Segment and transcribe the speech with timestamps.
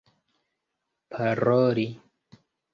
[1.19, 1.87] paroli